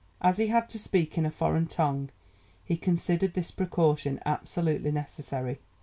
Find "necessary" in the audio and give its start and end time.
4.91-5.59